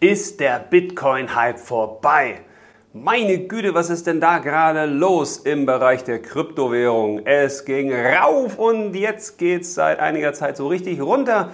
Ist 0.00 0.38
der 0.38 0.60
Bitcoin-Hype 0.60 1.58
vorbei? 1.58 2.42
Meine 2.92 3.36
Güte, 3.48 3.74
was 3.74 3.90
ist 3.90 4.06
denn 4.06 4.20
da 4.20 4.38
gerade 4.38 4.86
los 4.86 5.38
im 5.38 5.66
Bereich 5.66 6.04
der 6.04 6.22
Kryptowährung? 6.22 7.26
Es 7.26 7.64
ging 7.64 7.92
rauf 7.92 8.60
und 8.60 8.94
jetzt 8.94 9.38
geht 9.38 9.62
es 9.62 9.74
seit 9.74 9.98
einiger 9.98 10.32
Zeit 10.34 10.56
so 10.56 10.68
richtig 10.68 11.00
runter. 11.00 11.50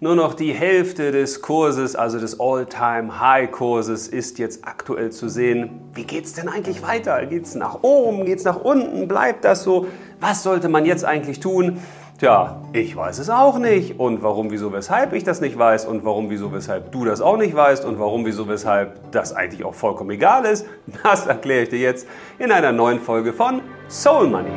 Nur 0.00 0.16
noch 0.16 0.32
die 0.32 0.52
Hälfte 0.52 1.12
des 1.12 1.42
Kurses, 1.42 1.94
also 1.94 2.18
des 2.18 2.40
All-Time-High-Kurses, 2.40 4.08
ist 4.08 4.38
jetzt 4.38 4.66
aktuell 4.66 5.12
zu 5.12 5.28
sehen. 5.28 5.82
Wie 5.92 6.04
geht 6.04 6.24
es 6.24 6.32
denn 6.32 6.48
eigentlich 6.48 6.82
weiter? 6.82 7.26
Geht 7.26 7.44
es 7.44 7.54
nach 7.54 7.82
oben? 7.82 8.24
Geht 8.24 8.38
es 8.38 8.44
nach 8.44 8.64
unten? 8.64 9.08
Bleibt 9.08 9.44
das 9.44 9.62
so? 9.62 9.88
Was 10.20 10.42
sollte 10.42 10.70
man 10.70 10.86
jetzt 10.86 11.04
eigentlich 11.04 11.38
tun? 11.38 11.82
Tja, 12.16 12.62
ich 12.72 12.94
weiß 12.94 13.18
es 13.18 13.28
auch 13.28 13.58
nicht. 13.58 13.98
Und 13.98 14.22
warum, 14.22 14.52
wieso, 14.52 14.72
weshalb 14.72 15.14
ich 15.14 15.24
das 15.24 15.40
nicht 15.40 15.58
weiß 15.58 15.84
und 15.86 16.04
warum, 16.04 16.30
wieso, 16.30 16.52
weshalb 16.52 16.92
du 16.92 17.04
das 17.04 17.20
auch 17.20 17.36
nicht 17.36 17.56
weißt 17.56 17.84
und 17.84 17.98
warum, 17.98 18.24
wieso, 18.24 18.46
weshalb 18.46 19.10
das 19.10 19.32
eigentlich 19.34 19.64
auch 19.64 19.74
vollkommen 19.74 20.10
egal 20.10 20.44
ist, 20.44 20.64
das 21.02 21.26
erkläre 21.26 21.64
ich 21.64 21.70
dir 21.70 21.80
jetzt 21.80 22.06
in 22.38 22.52
einer 22.52 22.70
neuen 22.70 23.00
Folge 23.00 23.32
von 23.32 23.62
Soul 23.88 24.28
Money. 24.28 24.52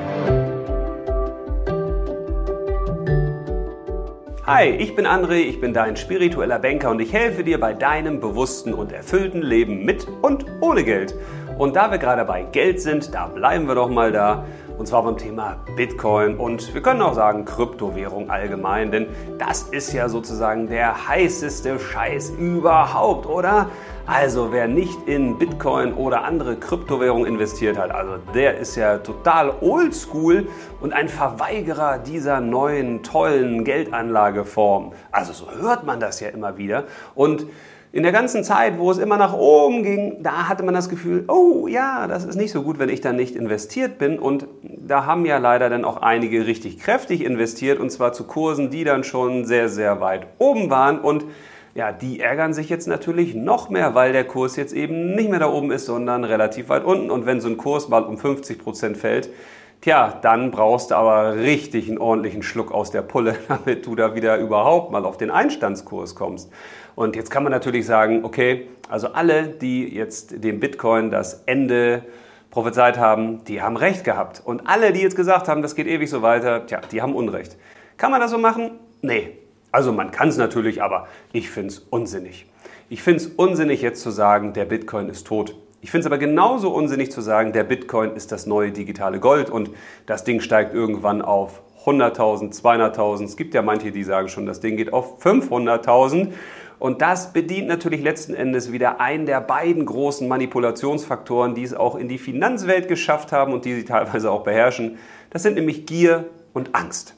Hi, 4.46 4.70
ich 4.70 4.96
bin 4.96 5.08
André, 5.08 5.40
ich 5.40 5.60
bin 5.60 5.74
dein 5.74 5.98
spiritueller 5.98 6.60
Banker 6.60 6.92
und 6.92 7.02
ich 7.02 7.12
helfe 7.12 7.44
dir 7.44 7.60
bei 7.60 7.74
deinem 7.74 8.20
bewussten 8.20 8.76
und 8.76 8.92
erfüllten 8.92 9.42
Leben 9.42 9.84
mit 9.84 10.08
und 10.22 10.46
ohne 10.62 10.84
Geld. 10.84 11.16
Und 11.58 11.76
da 11.76 11.90
wir 11.90 11.98
gerade 11.98 12.24
bei 12.24 12.44
Geld 12.44 12.80
sind, 12.80 13.16
da 13.16 13.26
bleiben 13.26 13.68
wir 13.68 13.74
doch 13.74 13.90
mal 13.90 14.12
da. 14.12 14.46
Und 14.78 14.88
zwar 14.88 15.04
beim 15.04 15.18
Thema 15.18 15.58
Bitcoin 15.76 16.38
und 16.38 16.74
wir 16.76 16.84
können 16.84 17.02
auch 17.02 17.16
sagen 17.16 17.46
Kryptowährung 17.46 18.30
allgemein, 18.30 18.92
denn 18.92 19.08
das 19.40 19.64
ist 19.64 19.92
ja 19.92 20.08
sozusagen 20.08 20.68
der 20.68 21.08
heißeste 21.08 21.80
Scheiß 21.80 22.34
überhaupt, 22.38 23.26
oder? 23.26 23.72
Also 24.06 24.52
wer 24.52 24.68
nicht 24.68 25.08
in 25.08 25.40
Bitcoin 25.40 25.94
oder 25.94 26.24
andere 26.24 26.58
Kryptowährungen 26.58 27.26
investiert 27.26 27.78
hat, 27.78 27.90
also 27.90 28.18
der 28.36 28.60
ist 28.60 28.76
ja 28.76 29.00
total 29.00 29.52
oldschool 29.62 30.48
und 30.80 30.94
ein 30.94 31.10
Verweigerer 31.10 31.98
dieser 31.98 32.40
neuen 32.40 33.02
tollen 33.02 33.64
Geldanlageform. 33.64 34.94
Also 35.12 35.34
so 35.34 35.48
hört 35.60 35.86
man 35.88 36.00
das 36.00 36.20
ja 36.20 36.30
immer 36.30 36.60
wieder 36.60 36.84
und 37.16 37.48
in 37.98 38.04
der 38.04 38.12
ganzen 38.12 38.44
Zeit, 38.44 38.78
wo 38.78 38.92
es 38.92 38.98
immer 38.98 39.18
nach 39.18 39.34
oben 39.34 39.82
ging, 39.82 40.22
da 40.22 40.50
hatte 40.50 40.64
man 40.64 40.74
das 40.74 40.90
Gefühl, 40.90 41.24
oh 41.28 41.68
ja, 41.68 42.08
das 42.08 42.26
ist 42.26 42.36
nicht 42.36 42.52
so 42.52 42.62
gut, 42.62 42.80
wenn 42.80 42.90
ich 42.90 43.02
dann 43.02 43.16
nicht 43.16 43.36
investiert 43.36 43.98
bin. 43.98 44.20
Und 44.20 44.46
da 44.88 45.06
haben 45.06 45.26
ja 45.26 45.38
leider 45.38 45.70
dann 45.70 45.86
auch 45.86 45.98
einige 45.98 46.48
richtig 46.48 46.80
kräftig 46.80 47.24
investiert 47.24 47.80
und 47.80 47.92
zwar 47.92 48.14
zu 48.14 48.26
Kursen, 48.26 48.70
die 48.70 48.84
dann 48.84 49.04
schon 49.04 49.46
sehr, 49.46 49.70
sehr 49.70 50.02
weit 50.02 50.28
oben 50.38 50.70
waren. 50.70 51.00
Und 51.00 51.26
ja, 51.76 51.92
die 51.92 52.20
ärgern 52.20 52.54
sich 52.54 52.70
jetzt 52.70 52.88
natürlich 52.88 53.36
noch 53.36 53.70
mehr, 53.70 53.94
weil 53.94 54.14
der 54.14 54.24
Kurs 54.24 54.56
jetzt 54.56 54.74
eben 54.74 55.16
nicht 55.16 55.30
mehr 55.30 55.40
da 55.40 55.52
oben 55.52 55.72
ist, 55.72 55.86
sondern 55.86 56.24
relativ 56.24 56.70
weit 56.70 56.84
unten. 56.84 57.12
Und 57.12 57.26
wenn 57.26 57.42
so 57.42 57.50
ein 57.50 57.58
Kurs 57.58 57.90
mal 57.90 58.04
um 58.04 58.18
50 58.18 58.60
Prozent 58.60 58.98
fällt, 58.98 59.30
Tja, 59.82 60.18
dann 60.24 60.50
brauchst 60.50 60.90
du 60.90 60.96
aber 60.96 61.36
richtig 61.36 61.88
einen 61.88 62.00
ordentlichen 62.00 62.42
Schluck 62.42 62.72
aus 62.72 62.90
der 62.90 63.04
Pulle, 63.04 63.36
damit 63.48 63.86
du 63.86 63.96
da 63.96 64.16
wieder 64.16 64.38
überhaupt 64.38 64.92
mal 64.92 65.06
auf 65.06 65.18
den 65.18 65.30
Einstandskurs 65.30 66.16
kommst. 66.16 66.52
Und 66.96 67.16
jetzt 67.16 67.30
kann 67.30 67.44
man 67.44 67.52
natürlich 67.52 67.86
sagen, 67.86 68.26
okay, 68.26 68.68
also 68.90 69.10
alle, 69.10 69.48
die 69.48 69.94
jetzt 69.94 70.44
dem 70.44 70.60
Bitcoin 70.60 71.12
das 71.12 71.44
Ende 71.46 72.04
prophezeit 72.52 72.98
haben, 72.98 73.44
die 73.46 73.62
haben 73.62 73.78
recht 73.78 74.04
gehabt. 74.04 74.42
Und 74.44 74.68
alle, 74.68 74.94
die 74.94 75.02
jetzt 75.02 75.16
gesagt 75.16 75.48
haben, 75.48 75.62
das 75.62 75.76
geht 75.76 75.88
ewig 75.88 76.10
so 76.10 76.22
weiter, 76.22 76.66
tja, 76.66 76.82
die 76.92 77.02
haben 77.02 77.16
Unrecht. 77.16 77.58
Kann 77.98 78.12
man 78.12 78.22
das 78.22 78.32
so 78.32 78.38
machen? 78.38 78.72
Nee. 79.02 79.38
Also 79.72 79.92
man 79.92 80.12
kann 80.12 80.30
es 80.30 80.38
natürlich, 80.38 80.82
aber 80.82 81.08
ich 81.34 81.50
finde 81.50 81.70
es 81.70 81.80
unsinnig. 81.80 82.46
Ich 82.90 83.04
finde 83.04 83.24
es 83.24 83.28
unsinnig 83.28 83.82
jetzt 83.82 84.02
zu 84.02 84.12
sagen, 84.12 84.54
der 84.54 84.66
Bitcoin 84.66 85.10
ist 85.10 85.28
tot. 85.28 85.56
Ich 85.82 85.92
finde 85.92 86.02
es 86.02 86.06
aber 86.08 86.18
genauso 86.18 86.74
unsinnig 86.74 87.12
zu 87.12 87.22
sagen, 87.22 87.54
der 87.54 87.64
Bitcoin 87.64 88.16
ist 88.16 88.32
das 88.32 88.46
neue 88.46 88.72
digitale 88.72 89.20
Gold 89.20 89.50
und 89.50 89.72
das 90.06 90.24
Ding 90.24 90.40
steigt 90.40 90.74
irgendwann 90.74 91.22
auf 91.22 91.62
100.000, 91.88 92.54
200.000. 92.62 93.24
Es 93.24 93.38
gibt 93.38 93.54
ja 93.54 93.62
manche, 93.62 93.92
die 93.92 94.04
sagen 94.04 94.28
schon, 94.28 94.46
das 94.46 94.60
Ding 94.60 94.76
geht 94.76 94.92
auf 94.92 95.24
500.000. 95.24 96.34
Und 96.80 97.02
das 97.02 97.34
bedient 97.34 97.68
natürlich 97.68 98.02
letzten 98.02 98.36
Endes 98.36 98.72
wieder 98.72 99.00
einen 99.00 99.26
der 99.26 99.42
beiden 99.42 99.86
großen 99.86 100.28
Manipulationsfaktoren, 100.28 101.56
die 101.56 101.64
es 101.64 101.74
auch 101.74 101.96
in 101.96 102.08
die 102.08 102.20
Finanzwelt 102.20 102.88
geschafft 102.88 103.32
haben 103.32 103.54
und 103.54 103.66
die 103.66 103.74
sie 103.74 103.86
teilweise 103.86 104.30
auch 104.30 104.44
beherrschen. 104.44 104.98
Das 105.32 105.42
sind 105.42 105.56
nämlich 105.56 105.86
Gier 105.86 106.26
und 106.54 106.76
Angst. 106.76 107.16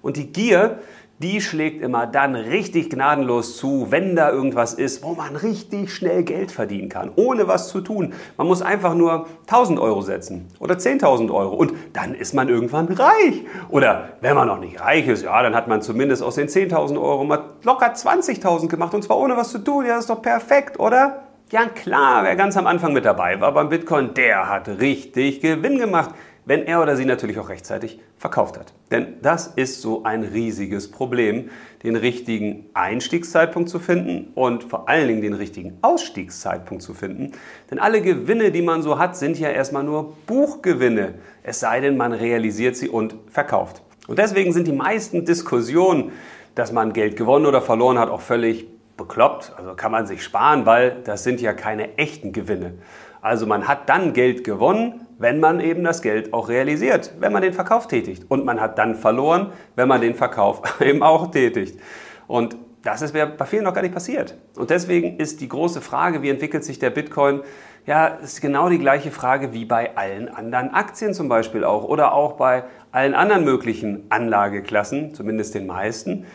Und 0.00 0.16
die 0.16 0.32
Gier, 0.32 0.78
die 1.18 1.40
schlägt 1.40 1.80
immer 1.80 2.06
dann 2.06 2.34
richtig 2.34 2.90
gnadenlos 2.90 3.56
zu, 3.56 3.86
wenn 3.90 4.16
da 4.16 4.30
irgendwas 4.30 4.74
ist, 4.74 5.02
wo 5.02 5.14
man 5.14 5.36
richtig 5.36 5.94
schnell 5.94 6.24
Geld 6.24 6.50
verdienen 6.50 6.88
kann, 6.88 7.12
ohne 7.14 7.46
was 7.46 7.68
zu 7.68 7.80
tun. 7.80 8.14
Man 8.36 8.46
muss 8.46 8.62
einfach 8.62 8.94
nur 8.94 9.26
1000 9.42 9.78
Euro 9.78 10.02
setzen 10.02 10.48
oder 10.58 10.74
10.000 10.74 11.32
Euro 11.32 11.54
und 11.54 11.72
dann 11.92 12.14
ist 12.14 12.34
man 12.34 12.48
irgendwann 12.48 12.88
reich. 12.88 13.44
Oder 13.68 14.10
wenn 14.20 14.34
man 14.34 14.48
noch 14.48 14.58
nicht 14.58 14.80
reich 14.80 15.06
ist, 15.06 15.24
ja, 15.24 15.40
dann 15.42 15.54
hat 15.54 15.68
man 15.68 15.82
zumindest 15.82 16.22
aus 16.22 16.34
den 16.34 16.48
10.000 16.48 17.00
Euro 17.00 17.24
mal 17.24 17.44
locker 17.62 17.92
20.000 17.92 18.68
gemacht 18.68 18.92
und 18.94 19.02
zwar 19.02 19.18
ohne 19.18 19.36
was 19.36 19.50
zu 19.50 19.58
tun. 19.58 19.86
Ja, 19.86 19.94
das 19.94 20.04
ist 20.04 20.10
doch 20.10 20.22
perfekt, 20.22 20.80
oder? 20.80 21.22
Ja 21.50 21.66
klar, 21.66 22.24
wer 22.24 22.34
ganz 22.36 22.56
am 22.56 22.66
Anfang 22.66 22.92
mit 22.92 23.04
dabei 23.04 23.40
war 23.40 23.52
beim 23.52 23.68
Bitcoin, 23.68 24.14
der 24.14 24.48
hat 24.48 24.66
richtig 24.66 25.40
Gewinn 25.40 25.78
gemacht 25.78 26.10
wenn 26.46 26.66
er 26.66 26.82
oder 26.82 26.96
sie 26.96 27.04
natürlich 27.04 27.38
auch 27.38 27.48
rechtzeitig 27.48 28.00
verkauft 28.18 28.58
hat. 28.58 28.72
Denn 28.90 29.14
das 29.22 29.46
ist 29.46 29.80
so 29.80 30.04
ein 30.04 30.22
riesiges 30.22 30.90
Problem, 30.90 31.50
den 31.82 31.96
richtigen 31.96 32.66
Einstiegszeitpunkt 32.74 33.68
zu 33.68 33.78
finden 33.78 34.32
und 34.34 34.64
vor 34.64 34.88
allen 34.88 35.08
Dingen 35.08 35.22
den 35.22 35.34
richtigen 35.34 35.78
Ausstiegszeitpunkt 35.82 36.82
zu 36.82 36.94
finden. 36.94 37.32
Denn 37.70 37.78
alle 37.78 38.02
Gewinne, 38.02 38.50
die 38.50 38.62
man 38.62 38.82
so 38.82 38.98
hat, 38.98 39.16
sind 39.16 39.38
ja 39.38 39.50
erstmal 39.50 39.84
nur 39.84 40.16
Buchgewinne, 40.26 41.14
es 41.42 41.60
sei 41.60 41.80
denn, 41.80 41.96
man 41.96 42.12
realisiert 42.12 42.76
sie 42.76 42.88
und 42.88 43.14
verkauft. 43.28 43.82
Und 44.06 44.18
deswegen 44.18 44.52
sind 44.52 44.66
die 44.66 44.72
meisten 44.72 45.24
Diskussionen, 45.24 46.12
dass 46.54 46.72
man 46.72 46.92
Geld 46.92 47.16
gewonnen 47.16 47.46
oder 47.46 47.62
verloren 47.62 47.98
hat, 47.98 48.10
auch 48.10 48.20
völlig 48.20 48.66
bekloppt. 48.96 49.52
Also 49.56 49.74
kann 49.74 49.92
man 49.92 50.06
sich 50.06 50.22
sparen, 50.22 50.66
weil 50.66 51.02
das 51.04 51.24
sind 51.24 51.40
ja 51.40 51.52
keine 51.52 51.98
echten 51.98 52.32
Gewinne. 52.32 52.74
Also 53.20 53.46
man 53.46 53.66
hat 53.66 53.88
dann 53.88 54.12
Geld 54.12 54.44
gewonnen, 54.44 55.03
wenn 55.18 55.40
man 55.40 55.60
eben 55.60 55.84
das 55.84 56.02
Geld 56.02 56.32
auch 56.32 56.48
realisiert, 56.48 57.12
wenn 57.18 57.32
man 57.32 57.42
den 57.42 57.52
Verkauf 57.52 57.86
tätigt. 57.88 58.24
Und 58.28 58.44
man 58.44 58.60
hat 58.60 58.78
dann 58.78 58.94
verloren, 58.94 59.52
wenn 59.76 59.88
man 59.88 60.00
den 60.00 60.14
Verkauf 60.14 60.62
eben 60.80 61.02
auch 61.02 61.30
tätigt. 61.30 61.78
Und 62.26 62.56
das 62.82 63.00
ist 63.00 63.12
bei 63.12 63.46
vielen 63.46 63.64
noch 63.64 63.72
gar 63.72 63.82
nicht 63.82 63.94
passiert. 63.94 64.36
Und 64.56 64.70
deswegen 64.70 65.18
ist 65.18 65.40
die 65.40 65.48
große 65.48 65.80
Frage, 65.80 66.22
wie 66.22 66.28
entwickelt 66.28 66.64
sich 66.64 66.78
der 66.78 66.90
Bitcoin, 66.90 67.40
ja, 67.86 68.06
ist 68.06 68.40
genau 68.40 68.68
die 68.68 68.78
gleiche 68.78 69.10
Frage 69.10 69.52
wie 69.52 69.64
bei 69.64 69.96
allen 69.96 70.28
anderen 70.28 70.72
Aktien 70.72 71.12
zum 71.12 71.28
Beispiel 71.28 71.64
auch 71.64 71.84
oder 71.84 72.12
auch 72.12 72.32
bei 72.32 72.64
allen 72.92 73.14
anderen 73.14 73.44
möglichen 73.44 74.06
Anlageklassen, 74.10 75.14
zumindest 75.14 75.54
den 75.54 75.66
meisten. 75.66 76.26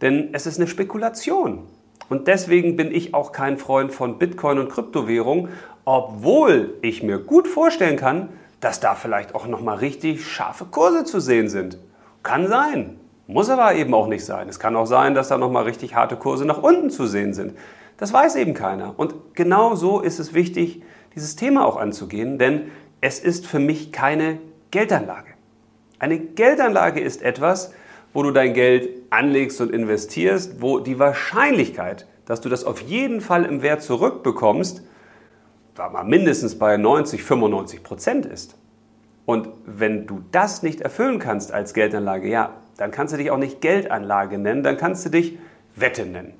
Denn 0.00 0.30
es 0.32 0.46
ist 0.46 0.58
eine 0.58 0.66
Spekulation. 0.66 1.66
Und 2.08 2.26
deswegen 2.26 2.76
bin 2.76 2.92
ich 2.92 3.14
auch 3.14 3.32
kein 3.32 3.58
Freund 3.58 3.92
von 3.92 4.18
Bitcoin 4.18 4.58
und 4.58 4.70
Kryptowährung, 4.70 5.48
obwohl 5.84 6.74
ich 6.82 7.02
mir 7.02 7.18
gut 7.18 7.46
vorstellen 7.46 7.96
kann, 7.96 8.30
dass 8.60 8.80
da 8.80 8.94
vielleicht 8.94 9.34
auch 9.34 9.46
noch 9.46 9.62
mal 9.62 9.76
richtig 9.76 10.26
scharfe 10.26 10.64
Kurse 10.64 11.04
zu 11.04 11.20
sehen 11.20 11.48
sind. 11.48 11.78
Kann 12.22 12.48
sein, 12.48 12.98
muss 13.26 13.50
aber 13.50 13.74
eben 13.74 13.94
auch 13.94 14.08
nicht 14.08 14.24
sein. 14.24 14.48
Es 14.48 14.58
kann 14.58 14.74
auch 14.74 14.86
sein, 14.86 15.14
dass 15.14 15.28
da 15.28 15.38
noch 15.38 15.50
mal 15.50 15.64
richtig 15.64 15.94
harte 15.94 16.16
Kurse 16.16 16.44
nach 16.44 16.62
unten 16.62 16.90
zu 16.90 17.06
sehen 17.06 17.34
sind. 17.34 17.54
Das 17.98 18.12
weiß 18.12 18.36
eben 18.36 18.54
keiner. 18.54 18.94
Und 18.96 19.14
genau 19.34 19.74
so 19.74 20.00
ist 20.00 20.18
es 20.18 20.34
wichtig, 20.34 20.82
dieses 21.14 21.36
Thema 21.36 21.66
auch 21.66 21.76
anzugehen, 21.76 22.38
denn 22.38 22.70
es 23.00 23.20
ist 23.20 23.46
für 23.46 23.58
mich 23.58 23.92
keine 23.92 24.38
Geldanlage. 24.70 25.28
Eine 25.98 26.18
Geldanlage 26.18 27.00
ist 27.00 27.22
etwas, 27.22 27.72
wo 28.12 28.22
du 28.22 28.30
dein 28.30 28.54
Geld 28.54 28.88
anlegst 29.10 29.60
und 29.60 29.72
investierst, 29.72 30.60
wo 30.60 30.78
die 30.78 30.98
Wahrscheinlichkeit, 30.98 32.06
dass 32.26 32.40
du 32.40 32.48
das 32.48 32.64
auf 32.64 32.80
jeden 32.80 33.20
Fall 33.20 33.44
im 33.44 33.62
Wert 33.62 33.82
zurückbekommst, 33.82 34.82
mal 35.76 36.04
mindestens 36.04 36.58
bei 36.58 36.76
90, 36.76 37.22
95 37.22 37.82
Prozent 37.82 38.26
ist. 38.26 38.56
Und 39.24 39.48
wenn 39.64 40.06
du 40.06 40.22
das 40.32 40.62
nicht 40.62 40.80
erfüllen 40.80 41.18
kannst 41.18 41.52
als 41.52 41.74
Geldanlage, 41.74 42.28
ja, 42.28 42.54
dann 42.76 42.90
kannst 42.90 43.14
du 43.14 43.18
dich 43.18 43.30
auch 43.30 43.38
nicht 43.38 43.60
Geldanlage 43.60 44.38
nennen, 44.38 44.62
dann 44.62 44.76
kannst 44.76 45.04
du 45.04 45.10
dich 45.10 45.38
Wette 45.76 46.06
nennen. 46.06 46.34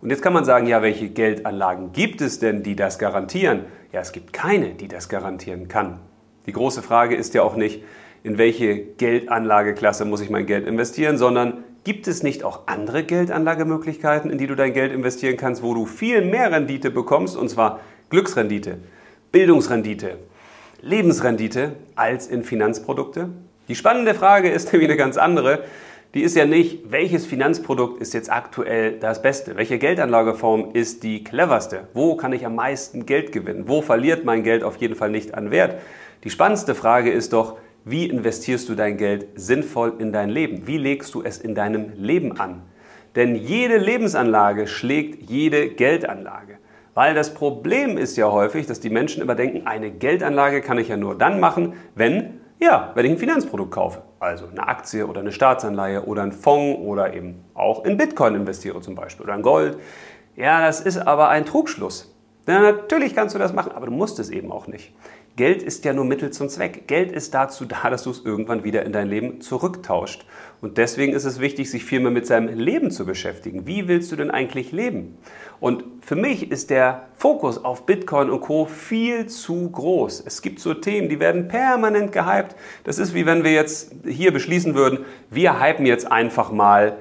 Und 0.00 0.10
jetzt 0.10 0.22
kann 0.22 0.32
man 0.32 0.44
sagen, 0.44 0.66
ja, 0.66 0.82
welche 0.82 1.08
Geldanlagen 1.08 1.92
gibt 1.92 2.20
es 2.20 2.38
denn, 2.38 2.62
die 2.62 2.76
das 2.76 2.98
garantieren? 2.98 3.64
Ja, 3.92 4.00
es 4.00 4.12
gibt 4.12 4.32
keine, 4.32 4.74
die 4.74 4.88
das 4.88 5.08
garantieren 5.08 5.68
kann. 5.68 6.00
Die 6.46 6.52
große 6.52 6.82
Frage 6.82 7.16
ist 7.16 7.32
ja 7.34 7.42
auch 7.42 7.56
nicht, 7.56 7.82
in 8.22 8.38
welche 8.38 8.78
Geldanlageklasse 8.78 10.04
muss 10.04 10.20
ich 10.20 10.30
mein 10.30 10.46
Geld 10.46 10.66
investieren, 10.66 11.18
sondern 11.18 11.63
gibt 11.84 12.08
es 12.08 12.22
nicht 12.22 12.44
auch 12.44 12.66
andere 12.66 13.04
Geldanlagemöglichkeiten, 13.04 14.30
in 14.30 14.38
die 14.38 14.46
du 14.46 14.54
dein 14.54 14.72
Geld 14.72 14.92
investieren 14.92 15.36
kannst, 15.36 15.62
wo 15.62 15.74
du 15.74 15.86
viel 15.86 16.22
mehr 16.22 16.50
Rendite 16.50 16.90
bekommst, 16.90 17.36
und 17.36 17.48
zwar 17.50 17.80
Glücksrendite, 18.10 18.78
Bildungsrendite, 19.32 20.18
Lebensrendite 20.80 21.72
als 21.94 22.26
in 22.26 22.42
Finanzprodukte? 22.42 23.28
Die 23.68 23.74
spannende 23.74 24.14
Frage 24.14 24.50
ist 24.50 24.70
nämlich 24.72 24.90
eine 24.90 24.96
ganz 24.96 25.16
andere, 25.16 25.64
die 26.14 26.22
ist 26.22 26.36
ja 26.36 26.46
nicht, 26.46 26.92
welches 26.92 27.26
Finanzprodukt 27.26 28.00
ist 28.00 28.14
jetzt 28.14 28.30
aktuell 28.30 29.00
das 29.00 29.20
Beste? 29.20 29.56
Welche 29.56 29.78
Geldanlageform 29.78 30.70
ist 30.72 31.02
die 31.02 31.24
cleverste? 31.24 31.88
Wo 31.92 32.14
kann 32.14 32.32
ich 32.32 32.46
am 32.46 32.54
meisten 32.54 33.04
Geld 33.04 33.32
gewinnen? 33.32 33.64
Wo 33.66 33.82
verliert 33.82 34.24
mein 34.24 34.44
Geld 34.44 34.62
auf 34.62 34.76
jeden 34.76 34.94
Fall 34.94 35.10
nicht 35.10 35.34
an 35.34 35.50
Wert? 35.50 35.80
Die 36.22 36.30
spannendste 36.30 36.76
Frage 36.76 37.10
ist 37.10 37.32
doch, 37.32 37.58
wie 37.84 38.06
investierst 38.06 38.68
du 38.68 38.74
dein 38.74 38.96
Geld 38.96 39.28
sinnvoll 39.34 39.94
in 39.98 40.12
dein 40.12 40.30
Leben? 40.30 40.66
Wie 40.66 40.78
legst 40.78 41.14
du 41.14 41.22
es 41.22 41.38
in 41.38 41.54
deinem 41.54 41.92
Leben 41.96 42.38
an? 42.38 42.62
Denn 43.14 43.34
jede 43.36 43.76
Lebensanlage 43.76 44.66
schlägt 44.66 45.30
jede 45.30 45.68
Geldanlage. 45.68 46.58
Weil 46.94 47.14
das 47.14 47.34
Problem 47.34 47.98
ist 47.98 48.16
ja 48.16 48.30
häufig, 48.30 48.66
dass 48.66 48.80
die 48.80 48.90
Menschen 48.90 49.22
immer 49.22 49.34
denken, 49.34 49.66
eine 49.66 49.90
Geldanlage 49.90 50.60
kann 50.60 50.78
ich 50.78 50.88
ja 50.88 50.96
nur 50.96 51.16
dann 51.16 51.40
machen, 51.40 51.74
wenn 51.94 52.40
ja, 52.60 52.92
wenn 52.94 53.04
ich 53.04 53.12
ein 53.12 53.18
Finanzprodukt 53.18 53.72
kaufe, 53.72 54.02
also 54.20 54.46
eine 54.46 54.66
Aktie 54.66 55.06
oder 55.06 55.20
eine 55.20 55.32
Staatsanleihe 55.32 56.04
oder 56.04 56.22
einen 56.22 56.32
Fonds 56.32 56.80
oder 56.80 57.12
eben 57.12 57.44
auch 57.52 57.84
in 57.84 57.96
Bitcoin 57.96 58.34
investiere 58.34 58.80
zum 58.80 58.94
Beispiel 58.94 59.24
oder 59.24 59.34
in 59.34 59.42
Gold. 59.42 59.76
Ja, 60.36 60.64
das 60.64 60.80
ist 60.80 60.98
aber 60.98 61.28
ein 61.28 61.44
Trugschluss. 61.44 62.14
Ja, 62.46 62.60
natürlich 62.60 63.14
kannst 63.14 63.34
du 63.34 63.38
das 63.38 63.52
machen, 63.52 63.72
aber 63.72 63.86
du 63.86 63.92
musst 63.92 64.18
es 64.18 64.30
eben 64.30 64.52
auch 64.52 64.66
nicht. 64.66 64.94
Geld 65.36 65.64
ist 65.64 65.84
ja 65.84 65.92
nur 65.92 66.04
Mittel 66.04 66.30
zum 66.30 66.48
Zweck. 66.48 66.86
Geld 66.86 67.10
ist 67.10 67.34
dazu 67.34 67.64
da, 67.64 67.90
dass 67.90 68.04
du 68.04 68.10
es 68.10 68.24
irgendwann 68.24 68.62
wieder 68.62 68.84
in 68.84 68.92
dein 68.92 69.08
Leben 69.08 69.40
zurücktauscht. 69.40 70.24
Und 70.60 70.78
deswegen 70.78 71.12
ist 71.12 71.24
es 71.24 71.40
wichtig, 71.40 71.68
sich 71.68 71.84
viel 71.84 71.98
mehr 71.98 72.12
mit 72.12 72.24
seinem 72.24 72.56
Leben 72.56 72.92
zu 72.92 73.04
beschäftigen. 73.04 73.66
Wie 73.66 73.88
willst 73.88 74.12
du 74.12 74.16
denn 74.16 74.30
eigentlich 74.30 74.70
leben? 74.70 75.18
Und 75.58 75.82
für 76.02 76.14
mich 76.14 76.52
ist 76.52 76.70
der 76.70 77.08
Fokus 77.16 77.64
auf 77.64 77.84
Bitcoin 77.84 78.30
und 78.30 78.42
Co. 78.42 78.64
viel 78.64 79.26
zu 79.26 79.70
groß. 79.70 80.22
Es 80.24 80.40
gibt 80.40 80.60
so 80.60 80.72
Themen, 80.72 81.08
die 81.08 81.18
werden 81.18 81.48
permanent 81.48 82.12
gehypt. 82.12 82.54
Das 82.84 83.00
ist 83.00 83.12
wie 83.12 83.26
wenn 83.26 83.42
wir 83.42 83.52
jetzt 83.52 83.92
hier 84.06 84.32
beschließen 84.32 84.76
würden, 84.76 85.04
wir 85.30 85.60
hypen 85.60 85.84
jetzt 85.84 86.10
einfach 86.10 86.52
mal 86.52 86.98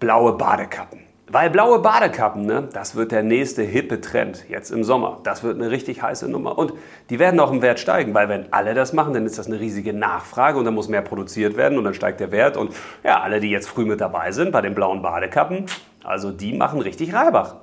blaue 0.00 0.32
Badekappen. 0.32 1.03
Weil 1.34 1.50
blaue 1.50 1.80
Badekappen, 1.80 2.46
ne, 2.46 2.68
das 2.72 2.94
wird 2.94 3.10
der 3.10 3.24
nächste 3.24 3.62
hippe 3.64 4.00
Trend 4.00 4.48
jetzt 4.48 4.70
im 4.70 4.84
Sommer. 4.84 5.18
Das 5.24 5.42
wird 5.42 5.58
eine 5.58 5.68
richtig 5.68 6.00
heiße 6.00 6.28
Nummer. 6.28 6.56
Und 6.56 6.74
die 7.10 7.18
werden 7.18 7.40
auch 7.40 7.50
im 7.50 7.60
Wert 7.60 7.80
steigen, 7.80 8.14
weil 8.14 8.28
wenn 8.28 8.52
alle 8.52 8.72
das 8.72 8.92
machen, 8.92 9.14
dann 9.14 9.26
ist 9.26 9.36
das 9.36 9.48
eine 9.48 9.58
riesige 9.58 9.92
Nachfrage 9.92 10.56
und 10.56 10.64
dann 10.64 10.74
muss 10.74 10.86
mehr 10.86 11.02
produziert 11.02 11.56
werden 11.56 11.76
und 11.76 11.82
dann 11.82 11.94
steigt 11.94 12.20
der 12.20 12.30
Wert. 12.30 12.56
Und 12.56 12.72
ja, 13.02 13.20
alle, 13.20 13.40
die 13.40 13.50
jetzt 13.50 13.68
früh 13.68 13.84
mit 13.84 14.00
dabei 14.00 14.30
sind 14.30 14.52
bei 14.52 14.60
den 14.60 14.76
blauen 14.76 15.02
Badekappen, 15.02 15.66
also 16.04 16.30
die 16.30 16.52
machen 16.52 16.80
richtig 16.80 17.12
Reibach. 17.12 17.56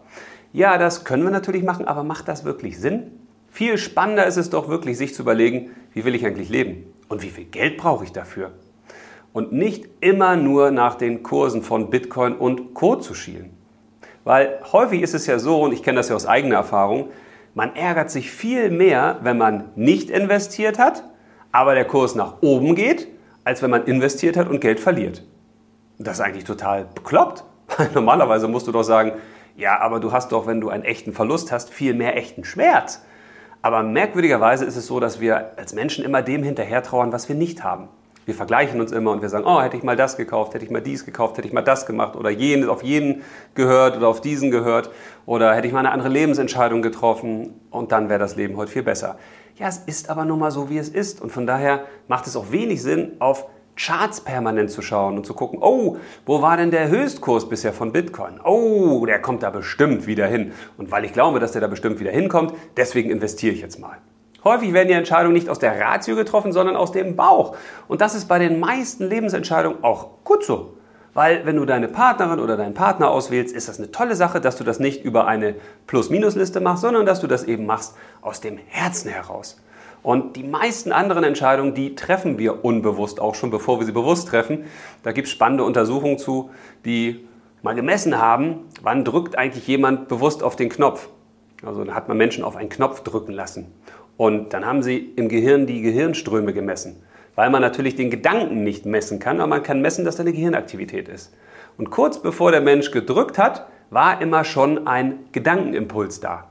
Ja, 0.52 0.78
das 0.78 1.06
können 1.06 1.24
wir 1.24 1.32
natürlich 1.32 1.64
machen, 1.64 1.88
aber 1.88 2.04
macht 2.04 2.28
das 2.28 2.44
wirklich 2.44 2.78
Sinn? 2.78 3.22
Viel 3.52 3.78
spannender 3.78 4.26
ist 4.26 4.36
es 4.36 4.50
doch 4.50 4.68
wirklich, 4.68 4.98
sich 4.98 5.16
zu 5.16 5.22
überlegen, 5.22 5.70
wie 5.94 6.04
will 6.04 6.14
ich 6.14 6.26
eigentlich 6.26 6.50
leben 6.50 6.94
und 7.08 7.24
wie 7.24 7.30
viel 7.30 7.46
Geld 7.46 7.78
brauche 7.78 8.04
ich 8.04 8.12
dafür? 8.12 8.52
und 9.34 9.54
nicht 9.54 9.88
immer 10.02 10.36
nur 10.36 10.72
nach 10.72 10.96
den 10.96 11.24
Kursen 11.24 11.64
von 11.64 11.90
Bitcoin 11.90 12.34
und 12.34 12.74
Co. 12.74 12.98
zu 12.98 13.14
schielen. 13.14 13.61
Weil 14.24 14.60
häufig 14.72 15.02
ist 15.02 15.14
es 15.14 15.26
ja 15.26 15.40
so, 15.40 15.62
und 15.62 15.74
ich 15.74 15.84
kenne 15.84 15.98
das 15.98 16.10
ja 16.10 16.16
aus 16.16 16.28
eigener 16.28 16.56
Erfahrung, 16.56 17.10
man 17.54 17.76
ärgert 17.76 18.12
sich 18.12 18.32
viel 18.32 18.70
mehr, 18.70 19.18
wenn 19.24 19.38
man 19.38 19.70
nicht 19.76 20.10
investiert 20.10 20.80
hat, 20.80 21.04
aber 21.52 21.76
der 21.76 21.86
Kurs 21.86 22.16
nach 22.16 22.42
oben 22.42 22.76
geht, 22.76 23.08
als 23.44 23.62
wenn 23.62 23.72
man 23.72 23.86
investiert 23.86 24.38
hat 24.38 24.50
und 24.50 24.62
Geld 24.62 24.80
verliert. 24.80 25.24
Das 25.98 26.20
ist 26.20 26.22
eigentlich 26.22 26.46
total 26.46 26.86
bekloppt. 26.96 27.44
Normalerweise 27.94 28.48
musst 28.48 28.68
du 28.68 28.72
doch 28.72 28.84
sagen, 28.84 29.14
ja, 29.58 29.80
aber 29.80 30.00
du 30.00 30.12
hast 30.12 30.32
doch, 30.32 30.48
wenn 30.48 30.62
du 30.62 30.70
einen 30.70 30.84
echten 30.84 31.14
Verlust 31.14 31.52
hast, 31.52 31.72
viel 31.72 31.94
mehr 31.94 32.16
echten 32.16 32.44
Schmerz. 32.44 33.04
Aber 33.62 33.84
merkwürdigerweise 33.84 34.66
ist 34.66 34.76
es 34.76 34.88
so, 34.88 35.00
dass 35.00 35.20
wir 35.20 35.58
als 35.58 35.74
Menschen 35.74 36.04
immer 36.04 36.22
dem 36.22 36.42
hinterher 36.42 36.82
trauern, 36.84 37.12
was 37.12 37.28
wir 37.28 37.36
nicht 37.36 37.64
haben. 37.64 37.90
Wir 38.26 38.36
vergleichen 38.36 38.80
uns 38.80 38.92
immer 38.92 39.12
und 39.12 39.22
wir 39.22 39.30
sagen, 39.30 39.46
oh, 39.46 39.62
hätte 39.62 39.78
ich 39.78 39.84
mal 39.84 39.96
das 39.96 40.16
gekauft, 40.16 40.54
hätte 40.54 40.64
ich 40.64 40.72
mal 40.72 40.82
dies 40.82 41.06
gekauft, 41.06 41.38
hätte 41.38 41.48
ich 41.48 41.54
mal 41.54 41.64
das 41.64 41.86
gemacht 41.86 42.16
oder 42.16 42.30
jenes, 42.30 42.70
auf 42.70 42.84
jeden 42.84 43.24
gehört 43.56 43.98
oder 43.98 44.08
auf 44.08 44.22
diesen 44.22 44.52
gehört 44.52 44.92
oder 45.26 45.56
hätte 45.56 45.68
ich 45.68 45.74
mal 45.74 45.80
eine 45.80 45.92
andere 45.92 46.10
Lebensentscheidung 46.10 46.82
getroffen 46.82 47.54
und 47.72 47.92
dann 47.92 48.10
wäre 48.10 48.20
das 48.20 48.36
Leben 48.36 48.58
heute 48.58 48.72
viel 48.72 48.84
besser. 48.84 49.18
Ja, 49.58 49.68
es 49.68 49.78
ist 49.80 50.10
aber 50.10 50.26
nun 50.26 50.40
mal 50.40 50.52
so, 50.52 50.70
wie 50.70 50.78
es 50.78 50.90
ist 50.90 51.22
und 51.22 51.32
von 51.32 51.48
daher 51.48 51.86
macht 52.08 52.28
es 52.28 52.36
auch 52.36 52.52
wenig 52.52 52.82
Sinn, 52.82 53.14
auf 53.20 53.48
Charts 53.76 54.22
permanent 54.22 54.70
zu 54.70 54.82
schauen 54.82 55.18
und 55.18 55.26
zu 55.26 55.34
gucken, 55.34 55.60
oh, 55.62 55.98
wo 56.26 56.42
war 56.42 56.58
denn 56.58 56.72
der 56.72 56.90
Höchstkurs 56.90 57.50
bisher 57.50 57.74
von 57.74 57.92
Bitcoin? 57.92 58.40
Oh, 58.44 59.06
der 59.06 59.20
kommt 59.20 59.44
da 59.44 59.50
bestimmt 59.50 60.06
wieder 60.08 60.28
hin. 60.28 60.52
Und 60.78 60.92
weil 60.92 61.06
ich 61.06 61.14
glaube, 61.14 61.40
dass 61.40 61.54
der 61.54 61.62
da 61.62 61.68
bestimmt 61.68 62.00
wieder 62.00 62.12
hinkommt, 62.12 62.54
deswegen 62.78 63.10
investiere 63.10 63.54
ich 63.54 63.62
jetzt 63.62 63.80
mal. 63.80 63.98
Häufig 64.44 64.74
werden 64.74 64.88
die 64.88 64.94
Entscheidungen 64.94 65.34
nicht 65.34 65.50
aus 65.50 65.60
der 65.60 65.80
Ratio 65.80 66.16
getroffen, 66.16 66.52
sondern 66.52 66.76
aus 66.76 66.92
dem 66.92 67.16
Bauch. 67.16 67.56
Und 67.88 68.02
das 68.02 68.16
ist 68.16 68.28
bei 68.28 68.40
den 68.40 68.60
meisten 68.60 69.08
Lebensentscheidungen 69.08 69.84
auch 69.84 70.10
gut 70.24 70.44
so. 70.44 70.78
Weil 71.14 71.46
wenn 71.46 71.58
du 71.58 71.66
deine 71.66 71.90
Partnerin 71.90 72.40
oder 72.40 72.56
deinen 72.56 72.74
Partner 72.74 73.12
auswählst, 73.12 73.54
ist 73.54 73.68
das 73.68 73.78
eine 73.78 73.92
tolle 73.92 74.16
Sache, 74.16 74.40
dass 74.40 74.56
du 74.56 74.64
das 74.64 74.80
nicht 74.80 75.04
über 75.04 75.28
eine 75.28 75.56
Plus-Minus-Liste 75.88 76.62
machst, 76.62 76.82
sondern 76.82 77.06
dass 77.06 77.20
du 77.20 77.28
das 77.28 77.44
eben 77.44 77.66
machst 77.66 77.96
aus 78.22 78.40
dem 78.40 78.58
Herzen 78.68 79.12
heraus. 79.12 79.62
Und 80.04 80.36
die 80.36 80.44
meisten 80.44 80.92
anderen 80.92 81.24
Entscheidungen, 81.24 81.76
die 81.76 81.96
treffen 81.96 82.40
wir 82.40 82.66
unbewusst 82.66 83.20
auch 83.20 83.36
schon, 83.36 83.52
bevor 83.52 83.80
wir 83.80 83.86
sie 83.86 83.92
bewusst 83.92 84.30
treffen. 84.30 84.66
Da 85.04 85.12
gibt 85.12 85.28
es 85.28 85.32
spannende 85.32 85.64
Untersuchungen 85.64 86.18
zu, 86.18 86.50
die 86.86 87.28
mal 87.62 87.76
gemessen 87.76 88.18
haben, 88.18 88.62
wann 88.82 89.06
drückt 89.06 89.38
eigentlich 89.38 89.68
jemand 89.68 90.08
bewusst 90.08 90.42
auf 90.42 90.56
den 90.56 90.70
Knopf. 90.70 91.10
Also 91.64 91.84
da 91.84 91.94
hat 91.94 92.08
man 92.08 92.18
Menschen 92.18 92.44
auf 92.44 92.56
einen 92.56 92.70
Knopf 92.70 93.02
drücken 93.02 93.34
lassen. 93.34 93.72
Und 94.18 94.54
dann 94.54 94.66
haben 94.66 94.84
sie 94.84 95.14
im 95.16 95.30
Gehirn 95.30 95.66
die 95.66 95.82
Gehirnströme 95.82 96.54
gemessen, 96.54 97.04
weil 97.36 97.50
man 97.50 97.62
natürlich 97.62 97.96
den 97.96 98.12
Gedanken 98.12 98.64
nicht 98.64 98.86
messen 98.86 99.20
kann, 99.20 99.40
aber 99.40 99.48
man 99.48 99.64
kann 99.64 99.82
messen, 99.82 100.06
dass 100.06 100.18
da 100.18 100.22
eine 100.22 100.34
Gehirnaktivität 100.34 101.10
ist. 101.10 101.34
Und 101.78 101.90
kurz 101.90 102.22
bevor 102.22 102.52
der 102.52 102.62
Mensch 102.62 102.92
gedrückt 102.92 103.38
hat, 103.38 103.68
war 103.90 104.22
immer 104.22 104.44
schon 104.44 104.88
ein 104.88 105.20
Gedankenimpuls 105.32 106.20
da. 106.20 106.51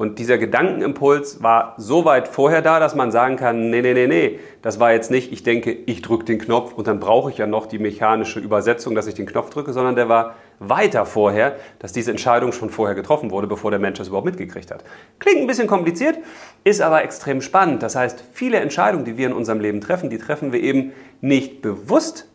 Und 0.00 0.18
dieser 0.18 0.38
Gedankenimpuls 0.38 1.42
war 1.42 1.74
so 1.76 2.06
weit 2.06 2.26
vorher 2.26 2.62
da, 2.62 2.80
dass 2.80 2.94
man 2.94 3.10
sagen 3.12 3.36
kann, 3.36 3.68
nee, 3.68 3.82
nee, 3.82 3.92
nee, 3.92 4.06
nee, 4.06 4.40
das 4.62 4.80
war 4.80 4.94
jetzt 4.94 5.10
nicht, 5.10 5.30
ich 5.30 5.42
denke, 5.42 5.72
ich 5.72 6.00
drücke 6.00 6.24
den 6.24 6.38
Knopf 6.38 6.72
und 6.72 6.86
dann 6.86 7.00
brauche 7.00 7.30
ich 7.30 7.36
ja 7.36 7.46
noch 7.46 7.66
die 7.66 7.78
mechanische 7.78 8.40
Übersetzung, 8.40 8.94
dass 8.94 9.06
ich 9.06 9.12
den 9.12 9.26
Knopf 9.26 9.50
drücke, 9.50 9.74
sondern 9.74 9.96
der 9.96 10.08
war 10.08 10.36
weiter 10.58 11.04
vorher, 11.04 11.56
dass 11.80 11.92
diese 11.92 12.10
Entscheidung 12.12 12.52
schon 12.52 12.70
vorher 12.70 12.94
getroffen 12.94 13.30
wurde, 13.30 13.46
bevor 13.46 13.70
der 13.70 13.78
Mensch 13.78 13.98
das 13.98 14.08
überhaupt 14.08 14.24
mitgekriegt 14.24 14.70
hat. 14.70 14.84
Klingt 15.18 15.42
ein 15.42 15.46
bisschen 15.46 15.68
kompliziert, 15.68 16.16
ist 16.64 16.80
aber 16.80 17.04
extrem 17.04 17.42
spannend. 17.42 17.82
Das 17.82 17.94
heißt, 17.94 18.24
viele 18.32 18.56
Entscheidungen, 18.56 19.04
die 19.04 19.18
wir 19.18 19.26
in 19.26 19.34
unserem 19.34 19.60
Leben 19.60 19.82
treffen, 19.82 20.08
die 20.08 20.16
treffen 20.16 20.50
wir 20.50 20.62
eben 20.62 20.92
nicht 21.20 21.60
bewusst, 21.60 22.26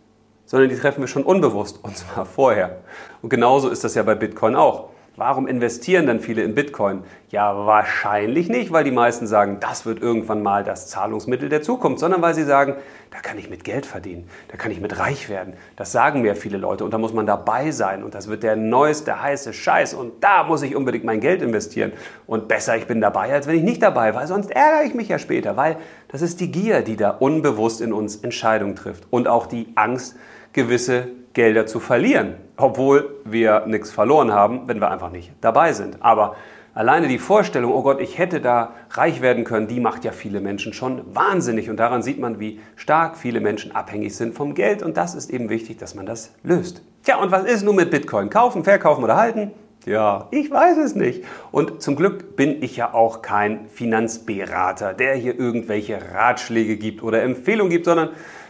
sondern 0.45 0.69
die 0.69 0.75
treffen 0.75 1.01
wir 1.01 1.07
schon 1.07 1.23
unbewusst 1.23 1.79
und 1.83 1.97
zwar 1.97 2.27
vorher. 2.27 2.81
Und 3.23 3.29
genauso 3.29 3.69
ist 3.69 3.83
das 3.83 3.95
ja 3.95 4.03
bei 4.03 4.13
Bitcoin 4.13 4.55
auch. 4.55 4.89
Warum 5.17 5.47
investieren 5.47 6.07
dann 6.07 6.19
viele 6.19 6.43
in 6.43 6.55
Bitcoin? 6.55 7.03
Ja, 7.29 7.65
wahrscheinlich 7.65 8.49
nicht, 8.49 8.73
weil 8.73 8.83
die 8.83 8.91
meisten 8.91 9.27
sagen, 9.27 9.59
das 9.61 9.85
wird 9.85 10.01
irgendwann 10.01 10.43
mal 10.43 10.65
das 10.65 10.89
Zahlungsmittel 10.89 11.47
der 11.47 11.61
Zukunft, 11.61 11.99
sondern 11.99 12.21
weil 12.21 12.33
sie 12.33 12.43
sagen, 12.43 12.75
da 13.11 13.19
kann 13.19 13.37
ich 13.37 13.49
mit 13.49 13.63
Geld 13.63 13.85
verdienen, 13.85 14.29
da 14.49 14.57
kann 14.57 14.71
ich 14.71 14.81
mit 14.81 14.99
reich 14.99 15.29
werden. 15.29 15.53
Das 15.77 15.93
sagen 15.93 16.21
mir 16.21 16.35
viele 16.35 16.57
Leute 16.57 16.83
und 16.83 16.93
da 16.93 16.97
muss 16.97 17.13
man 17.13 17.25
dabei 17.25 17.71
sein 17.71 18.03
und 18.03 18.13
das 18.13 18.27
wird 18.27 18.43
der 18.43 18.57
neueste 18.57 19.21
heiße 19.21 19.53
Scheiß 19.53 19.93
und 19.93 20.21
da 20.21 20.43
muss 20.43 20.63
ich 20.63 20.75
unbedingt 20.75 21.05
mein 21.05 21.21
Geld 21.21 21.41
investieren. 21.41 21.93
Und 22.27 22.49
besser, 22.49 22.75
ich 22.75 22.85
bin 22.85 22.99
dabei, 22.99 23.31
als 23.31 23.47
wenn 23.47 23.55
ich 23.55 23.63
nicht 23.63 23.81
dabei, 23.81 24.13
weil 24.15 24.27
sonst 24.27 24.51
ärgere 24.51 24.83
ich 24.83 24.95
mich 24.95 25.07
ja 25.07 25.17
später, 25.17 25.55
weil 25.55 25.77
das 26.09 26.21
ist 26.21 26.41
die 26.41 26.51
Gier, 26.51 26.81
die 26.81 26.97
da 26.97 27.11
unbewusst 27.11 27.79
in 27.79 27.93
uns 27.93 28.17
Entscheidungen 28.17 28.75
trifft 28.75 29.07
und 29.11 29.29
auch 29.29 29.45
die 29.45 29.69
Angst, 29.75 30.17
gewisse 30.51 31.07
Gelder 31.35 31.67
zu 31.67 31.79
verlieren, 31.79 32.33
obwohl 32.57 33.19
wir 33.25 33.65
nichts 33.67 33.91
verloren 33.91 34.33
haben, 34.33 34.67
wenn 34.67 34.79
wir 34.79 34.89
einfach 34.89 35.11
nicht 35.11 35.31
dabei 35.41 35.73
sind. 35.73 35.97
Aber 35.99 36.35
alleine 36.73 37.07
die 37.07 37.19
Vorstellung, 37.19 37.73
oh 37.73 37.83
Gott, 37.83 38.01
ich 38.01 38.17
hätte 38.17 38.41
da 38.41 38.71
reich 38.91 39.21
werden 39.21 39.43
können, 39.43 39.67
die 39.67 39.79
macht 39.79 40.03
ja 40.05 40.11
viele 40.11 40.39
Menschen 40.39 40.73
schon 40.73 41.13
wahnsinnig. 41.13 41.69
Und 41.69 41.77
daran 41.77 42.01
sieht 42.01 42.19
man, 42.19 42.39
wie 42.39 42.59
stark 42.75 43.17
viele 43.17 43.41
Menschen 43.41 43.75
abhängig 43.75 44.15
sind 44.15 44.33
vom 44.33 44.55
Geld. 44.55 44.81
Und 44.81 44.97
das 44.97 45.13
ist 45.13 45.29
eben 45.29 45.49
wichtig, 45.49 45.77
dass 45.77 45.93
man 45.93 46.05
das 46.07 46.33
löst. 46.41 46.81
Tja, 47.03 47.17
und 47.17 47.31
was 47.31 47.43
ist 47.43 47.63
nun 47.63 47.75
mit 47.75 47.91
Bitcoin? 47.91 48.29
Kaufen, 48.29 48.63
verkaufen 48.63 49.03
oder 49.03 49.17
halten? 49.17 49.51
Ja, 49.85 50.29
ich 50.31 50.49
weiß 50.49 50.77
es 50.77 50.95
nicht. 50.95 51.23
Und 51.51 51.81
zum 51.83 51.95
Glück 51.95 52.35
bin 52.35 52.63
ich 52.63 52.75
ja 52.77 52.93
auch 52.93 53.21
kein 53.21 53.67
Finanzberater, 53.69 54.93
der 54.93 55.13
hier 55.13 55.37
irgendwelche 55.37 55.99
Ratschläge 56.13 56.77
gibt 56.77 57.03
oder 57.03 57.21
Empfehlungen 57.21 57.69
gibt, 57.69 57.85
sondern 57.85 58.09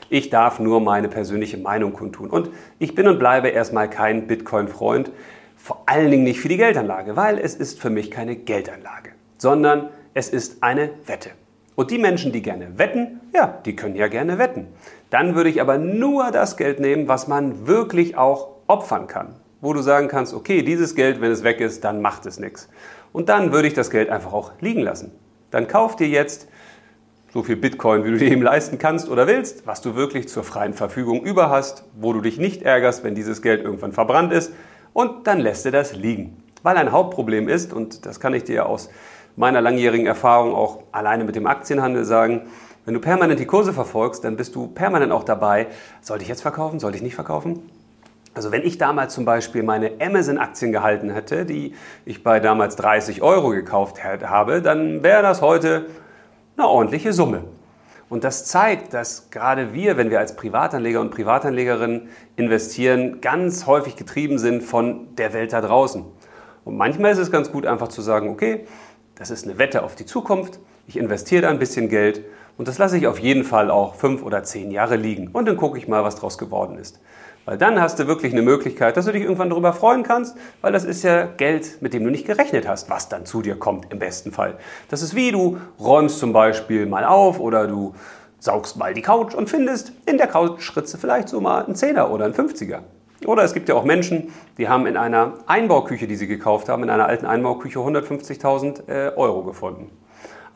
ich 0.10 0.30
darf 0.30 0.60
nur 0.60 0.82
meine 0.82 1.08
persönliche 1.08 1.58
Meinung 1.58 1.94
kundtun. 1.94 2.30
Und 2.30 2.50
ich 2.80 2.96
bin 2.96 3.08
und 3.08 3.20
bleibe 3.20 3.50
erstmal 3.50 3.90
kein 3.90 4.28
Bitcoin-Freund, 4.28 5.12
vor 5.56 5.84
allen 5.88 6.12
Dingen 6.12 6.24
nicht 6.24 6.40
für 6.40 6.48
die 6.48 6.58
Geldanlage, 6.58 7.16
weil 7.16 7.40
es 7.40 7.56
ist 7.56 7.80
für 7.80 7.90
mich 7.90 8.12
keine 8.12 8.36
Geldanlage, 8.36 9.12
sondern 9.38 9.90
es 10.14 10.30
ist 10.30 10.62
eine 10.62 10.92
Wette. 11.08 11.32
Und 11.76 11.92
die 11.92 11.98
Menschen, 11.98 12.32
die 12.32 12.42
gerne 12.42 12.78
wetten, 12.78 13.20
ja, 13.34 13.60
die 13.66 13.76
können 13.76 13.96
ja 13.96 14.08
gerne 14.08 14.38
wetten. 14.38 14.68
Dann 15.10 15.36
würde 15.36 15.50
ich 15.50 15.62
aber 15.62 15.78
nur 15.78 16.32
das 16.32 16.56
Geld 16.56 16.80
nehmen, 16.80 17.08
was 17.08 17.28
man 17.28 17.68
wirklich 17.68 18.18
auch 18.18 18.50
opfern 18.68 19.08
kann. 19.08 19.36
Wo 19.62 19.74
du 19.74 19.82
sagen 19.82 20.08
kannst, 20.08 20.34
okay, 20.34 20.62
dieses 20.62 20.96
Geld, 20.96 21.20
wenn 21.22 21.32
es 21.32 21.44
weg 21.44 21.60
ist, 21.60 21.84
dann 21.84 22.02
macht 22.02 22.26
es 22.26 22.40
nichts. 22.40 22.70
Und 23.12 23.30
dann 23.30 23.52
würde 23.52 23.68
ich 23.68 23.74
das 23.74 23.90
Geld 23.90 24.10
einfach 24.10 24.34
auch 24.34 24.52
liegen 24.62 24.82
lassen. 24.82 25.12
Dann 25.52 25.68
kauf 25.68 25.96
dir 25.96 26.08
jetzt 26.08 26.48
so 27.36 27.44
viel 27.44 27.58
Bitcoin, 27.58 28.06
wie 28.06 28.12
du 28.12 28.18
dir 28.18 28.32
eben 28.32 28.42
leisten 28.42 28.77
kannst 28.77 29.10
oder 29.10 29.27
willst, 29.27 29.68
was 29.68 29.82
du 29.82 29.94
wirklich 29.94 30.30
zur 30.30 30.46
freien 30.46 30.72
Verfügung 30.72 31.22
über 31.22 31.50
hast, 31.50 31.84
wo 32.00 32.13
du 32.13 32.22
dich 32.22 32.38
nicht 32.38 32.62
ärgerst, 32.62 33.04
wenn 33.04 33.13
dieses 33.13 33.42
Geld 33.42 33.62
irgendwann 33.62 33.92
verbrannt 33.92 34.32
ist 34.32 34.54
und 34.94 35.27
dann 35.27 35.39
lässt 35.42 35.65
du 35.65 35.72
das 35.72 35.94
liegen. 35.94 36.42
Weil 36.63 36.77
ein 36.77 36.94
Hauptproblem 36.94 37.50
ist, 37.50 37.74
und 37.74 38.06
das 38.06 38.22
kann 38.22 38.34
ich 38.34 38.46
dir 38.46 38.68
aus 38.68 38.89
meiner 39.36 39.60
langjährigen 39.60 40.08
Erfahrung 40.08 40.56
auch 40.56 40.84
alleine 40.94 41.25
mit 41.25 41.36
dem 41.36 41.46
Aktienhandel 41.46 42.06
sagen, 42.06 42.44
wenn 42.86 42.94
du 42.94 43.01
permanent 43.01 43.38
die 43.38 43.46
Kurse 43.46 43.74
verfolgst, 43.74 44.24
dann 44.24 44.38
bist 44.38 44.56
du 44.56 44.68
permanent 44.68 45.12
auch 45.12 45.25
dabei, 45.25 45.68
sollte 46.00 46.24
ich 46.24 46.30
jetzt 46.30 46.42
verkaufen, 46.42 46.80
sollte 46.80 46.96
ich 46.96 47.04
nicht 47.04 47.15
verkaufen? 47.15 47.70
Also 48.34 48.54
wenn 48.54 48.62
ich 48.62 48.77
damals 48.77 49.13
zum 49.13 49.25
Beispiel 49.25 49.62
meine 49.62 49.92
Amazon-Aktien 50.00 50.72
gehalten 50.72 51.10
hätte, 51.10 51.46
die 51.46 51.74
ich 52.06 52.24
bei 52.24 52.39
damals 52.39 52.77
30 52.77 53.22
Euro 53.22 53.50
gekauft 53.50 54.06
habe, 54.06 54.62
dann 54.62 55.04
wäre 55.04 55.22
das 55.22 55.42
heute 55.42 55.88
eine 56.58 56.68
ordentliche 56.68 57.14
Summe. 57.14 57.44
Und 58.08 58.24
das 58.24 58.46
zeigt, 58.46 58.94
dass 58.94 59.30
gerade 59.32 59.74
wir, 59.74 59.98
wenn 59.98 60.12
wir 60.12 60.20
als 60.20 60.36
Privatanleger 60.36 61.02
und 61.02 61.10
Privatanlegerinnen 61.10 62.10
investieren, 62.36 63.20
ganz 63.20 63.66
häufig 63.66 63.96
getrieben 63.96 64.38
sind 64.38 64.62
von 64.62 65.16
der 65.16 65.34
Welt 65.34 65.54
da 65.54 65.62
draußen. 65.62 66.06
Und 66.66 66.78
manchmal 66.78 67.12
ist 67.12 67.18
es 67.18 67.32
ganz 67.32 67.52
gut, 67.52 67.66
einfach 67.66 67.88
zu 67.88 68.02
sagen, 68.02 68.30
okay, 68.30 68.66
das 69.16 69.32
ist 69.32 69.46
eine 69.46 69.58
Wette 69.58 69.84
auf 69.84 69.96
die 69.96 70.06
Zukunft, 70.06 70.60
ich 70.88 70.98
investiere 70.98 71.44
da 71.44 71.50
ein 71.50 71.60
bisschen 71.60 71.90
Geld 71.90 72.24
und 72.58 72.68
das 72.68 72.78
lasse 72.78 72.98
ich 72.98 73.08
auf 73.08 73.20
jeden 73.20 73.44
Fall 73.44 73.72
auch 73.72 73.96
fünf 73.96 74.24
oder 74.24 74.44
zehn 74.44 74.72
Jahre 74.72 74.96
liegen. 74.96 75.30
Und 75.30 75.48
dann 75.48 75.58
gucke 75.58 75.78
ich 75.78 75.88
mal, 75.88 76.04
was 76.04 76.16
daraus 76.16 76.38
geworden 76.38 76.78
ist. 76.78 77.00
Weil 77.46 77.58
dann 77.60 77.80
hast 77.80 78.00
du 78.00 78.08
wirklich 78.08 78.34
eine 78.34 78.42
Möglichkeit, 78.42 78.98
dass 78.98 79.06
du 79.06 79.12
dich 79.12 79.22
irgendwann 79.22 79.50
darüber 79.52 79.72
freuen 79.72 80.02
kannst, 80.02 80.36
weil 80.62 80.72
das 80.72 80.84
ist 80.84 81.04
ja 81.04 81.25
Geld, 81.25 81.82
mit 81.82 81.94
dem 81.94 82.04
du 82.04 82.10
nicht 82.10 82.25
gerechnet 82.25 82.68
hast, 82.68 82.90
was 82.90 83.08
dann 83.08 83.25
zu 83.25 83.44
dir 83.44 83.56
kommt 83.56 83.92
im 83.94 84.00
besten 84.00 84.32
Fall. 84.32 84.58
Das 84.90 85.04
ist 85.04 85.16
wie 85.16 85.32
du 85.32 85.60
räumst 85.80 86.20
zum 86.20 86.34
Beispiel 86.34 86.88
mal 86.88 87.06
auf 87.06 87.40
oder 87.40 87.68
du 87.68 87.94
saugst 88.40 88.78
mal 88.78 88.94
die 88.94 89.02
Couch 89.02 89.36
und 89.36 89.50
findest 89.50 89.92
in 90.06 90.18
der 90.18 90.28
Couchritze 90.28 90.98
vielleicht 90.98 91.30
so 91.30 91.40
mal 91.40 91.66
einen 91.66 91.75
Zehner 91.75 92.12
oder 92.12 92.25
einen 92.25 92.34
50er. 92.34 92.80
Oder 93.25 93.44
es 93.44 93.54
gibt 93.54 93.70
ja 93.70 93.75
auch 93.75 93.86
Menschen, 93.86 94.34
die 94.58 94.68
haben 94.68 94.86
in 94.86 94.98
einer 94.98 95.34
Einbauküche, 95.48 96.08
die 96.08 96.16
sie 96.16 96.28
gekauft 96.28 96.68
haben, 96.68 96.84
in 96.84 96.90
einer 96.90 97.08
alten 97.08 97.25
Einbauküche 97.25 97.80
150.000 97.80 98.88
äh, 98.88 99.16
Euro 99.16 99.44
gefunden. 99.44 99.90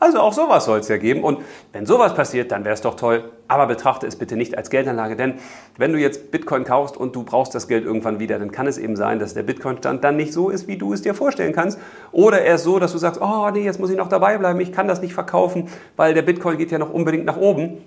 Also 0.00 0.18
auch 0.20 0.32
sowas 0.32 0.64
soll 0.64 0.80
es 0.80 0.88
ja 0.88 0.96
geben. 0.96 1.22
Und 1.22 1.40
wenn 1.72 1.84
sowas 1.84 2.14
passiert, 2.14 2.50
dann 2.52 2.64
wäre 2.64 2.72
es 2.72 2.80
doch 2.80 2.96
toll. 2.96 3.30
Aber 3.48 3.66
betrachte 3.66 4.06
es 4.06 4.16
bitte 4.16 4.34
nicht 4.34 4.56
als 4.56 4.70
Geldanlage, 4.70 5.14
denn 5.14 5.34
wenn 5.76 5.92
du 5.92 5.98
jetzt 5.98 6.30
Bitcoin 6.30 6.64
kaufst 6.64 6.96
und 6.96 7.14
du 7.14 7.22
brauchst 7.24 7.54
das 7.54 7.68
Geld 7.68 7.84
irgendwann 7.84 8.18
wieder, 8.18 8.38
dann 8.38 8.50
kann 8.50 8.66
es 8.66 8.78
eben 8.78 8.96
sein, 8.96 9.18
dass 9.18 9.34
der 9.34 9.42
Bitcoin-Stand 9.42 10.02
dann 10.02 10.16
nicht 10.16 10.32
so 10.32 10.50
ist, 10.50 10.68
wie 10.68 10.78
du 10.78 10.92
es 10.92 11.02
dir 11.02 11.14
vorstellen 11.14 11.52
kannst. 11.52 11.78
Oder 12.12 12.40
er 12.42 12.54
ist 12.54 12.64
so, 12.64 12.78
dass 12.78 12.92
du 12.92 12.98
sagst, 12.98 13.20
oh 13.20 13.50
nee, 13.50 13.64
jetzt 13.64 13.78
muss 13.78 13.90
ich 13.90 13.96
noch 13.96 14.08
dabei 14.08 14.38
bleiben, 14.38 14.58
ich 14.60 14.72
kann 14.72 14.88
das 14.88 15.02
nicht 15.02 15.14
verkaufen, 15.14 15.68
weil 15.96 16.14
der 16.14 16.22
Bitcoin 16.22 16.56
geht 16.56 16.70
ja 16.70 16.78
noch 16.78 16.92
unbedingt 16.92 17.26
nach 17.26 17.36
oben. 17.36 17.78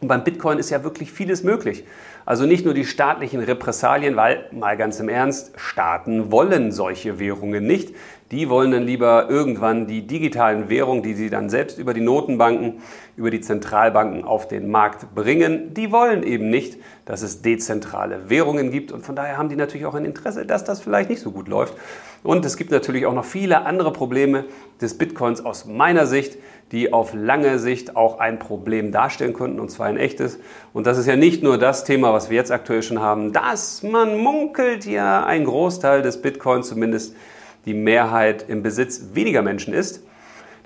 Und 0.00 0.08
beim 0.08 0.24
Bitcoin 0.24 0.58
ist 0.58 0.70
ja 0.70 0.82
wirklich 0.82 1.12
vieles 1.12 1.42
möglich. 1.42 1.84
Also 2.24 2.46
nicht 2.46 2.64
nur 2.64 2.74
die 2.74 2.84
staatlichen 2.84 3.40
Repressalien, 3.40 4.16
weil 4.16 4.46
mal 4.52 4.76
ganz 4.76 5.00
im 5.00 5.08
Ernst, 5.08 5.52
Staaten 5.56 6.30
wollen 6.30 6.72
solche 6.72 7.18
Währungen 7.18 7.66
nicht. 7.66 7.94
Die 8.30 8.48
wollen 8.48 8.70
dann 8.70 8.84
lieber 8.84 9.28
irgendwann 9.28 9.86
die 9.86 10.06
digitalen 10.06 10.68
Währungen, 10.68 11.02
die 11.02 11.14
sie 11.14 11.30
dann 11.30 11.50
selbst 11.50 11.78
über 11.78 11.92
die 11.92 12.00
Notenbanken, 12.00 12.80
über 13.16 13.30
die 13.30 13.40
Zentralbanken 13.40 14.24
auf 14.24 14.46
den 14.46 14.70
Markt 14.70 15.14
bringen, 15.14 15.74
die 15.74 15.90
wollen 15.90 16.22
eben 16.22 16.48
nicht, 16.48 16.78
dass 17.04 17.22
es 17.22 17.42
dezentrale 17.42 18.30
Währungen 18.30 18.70
gibt. 18.70 18.92
Und 18.92 19.04
von 19.04 19.16
daher 19.16 19.36
haben 19.36 19.48
die 19.48 19.56
natürlich 19.56 19.84
auch 19.84 19.94
ein 19.94 20.04
Interesse, 20.04 20.46
dass 20.46 20.62
das 20.62 20.80
vielleicht 20.80 21.10
nicht 21.10 21.20
so 21.20 21.32
gut 21.32 21.48
läuft. 21.48 21.74
Und 22.22 22.44
es 22.44 22.56
gibt 22.56 22.70
natürlich 22.70 23.06
auch 23.06 23.14
noch 23.14 23.24
viele 23.24 23.64
andere 23.64 23.92
Probleme 23.92 24.44
des 24.80 24.98
Bitcoins 24.98 25.44
aus 25.44 25.64
meiner 25.64 26.06
Sicht, 26.06 26.36
die 26.72 26.92
auf 26.92 27.14
lange 27.14 27.58
Sicht 27.58 27.96
auch 27.96 28.18
ein 28.18 28.38
Problem 28.38 28.92
darstellen 28.92 29.32
könnten, 29.32 29.58
und 29.58 29.70
zwar 29.70 29.86
ein 29.86 29.96
echtes. 29.96 30.38
Und 30.72 30.86
das 30.86 30.98
ist 30.98 31.06
ja 31.06 31.16
nicht 31.16 31.42
nur 31.42 31.58
das 31.58 31.84
Thema, 31.84 32.12
was 32.12 32.30
wir 32.30 32.36
jetzt 32.36 32.52
aktuell 32.52 32.82
schon 32.82 33.00
haben, 33.00 33.32
dass 33.32 33.82
man 33.82 34.18
munkelt 34.18 34.86
ja 34.86 35.24
ein 35.24 35.44
Großteil 35.44 36.02
des 36.02 36.22
Bitcoins 36.22 36.68
zumindest 36.68 37.16
die 37.64 37.74
Mehrheit 37.74 38.44
im 38.48 38.62
Besitz 38.62 39.08
weniger 39.14 39.42
Menschen 39.42 39.74
ist. 39.74 40.04